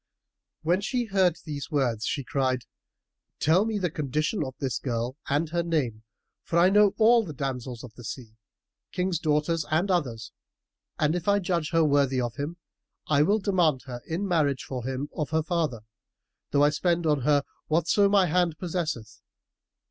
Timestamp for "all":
6.97-7.23